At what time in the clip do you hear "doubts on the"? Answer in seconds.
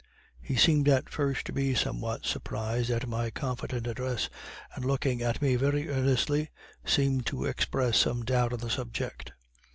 8.25-8.69